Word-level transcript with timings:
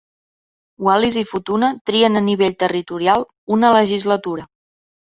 Wallis 0.87 1.17
i 1.23 1.25
Futuna 1.35 1.69
trien 1.91 2.23
a 2.23 2.27
nivell 2.31 2.59
territorial 2.65 3.31
una 3.59 3.75
legislatura. 3.79 4.53